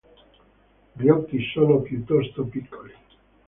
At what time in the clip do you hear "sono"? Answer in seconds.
1.53-1.79